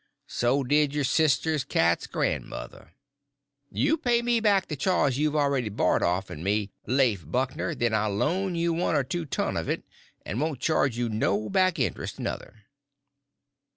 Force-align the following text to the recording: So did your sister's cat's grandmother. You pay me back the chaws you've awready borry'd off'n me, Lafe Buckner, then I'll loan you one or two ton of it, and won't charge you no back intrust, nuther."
So 0.25 0.63
did 0.63 0.95
your 0.95 1.03
sister's 1.03 1.63
cat's 1.63 2.07
grandmother. 2.07 2.95
You 3.69 3.97
pay 3.97 4.23
me 4.23 4.39
back 4.39 4.67
the 4.67 4.75
chaws 4.75 5.19
you've 5.19 5.35
awready 5.35 5.69
borry'd 5.69 6.01
off'n 6.01 6.41
me, 6.43 6.71
Lafe 6.87 7.23
Buckner, 7.29 7.75
then 7.75 7.93
I'll 7.93 8.09
loan 8.15 8.55
you 8.55 8.73
one 8.73 8.95
or 8.95 9.03
two 9.03 9.25
ton 9.27 9.55
of 9.55 9.69
it, 9.69 9.83
and 10.25 10.41
won't 10.41 10.59
charge 10.59 10.97
you 10.97 11.07
no 11.07 11.51
back 11.51 11.77
intrust, 11.77 12.19
nuther." 12.19 12.63